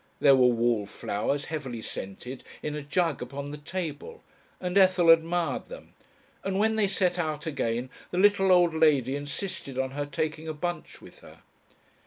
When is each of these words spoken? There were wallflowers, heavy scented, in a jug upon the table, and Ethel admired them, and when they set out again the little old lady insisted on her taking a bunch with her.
There 0.19 0.35
were 0.35 0.47
wallflowers, 0.47 1.45
heavy 1.45 1.83
scented, 1.83 2.43
in 2.63 2.73
a 2.73 2.81
jug 2.81 3.21
upon 3.21 3.51
the 3.51 3.59
table, 3.59 4.23
and 4.59 4.75
Ethel 4.75 5.11
admired 5.11 5.69
them, 5.69 5.93
and 6.43 6.57
when 6.57 6.75
they 6.75 6.87
set 6.87 7.19
out 7.19 7.45
again 7.45 7.91
the 8.09 8.17
little 8.17 8.51
old 8.51 8.73
lady 8.73 9.15
insisted 9.15 9.77
on 9.77 9.91
her 9.91 10.07
taking 10.07 10.47
a 10.47 10.55
bunch 10.55 11.03
with 11.03 11.19
her. 11.19 11.43